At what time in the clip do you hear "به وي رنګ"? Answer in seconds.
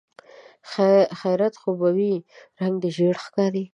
1.79-2.75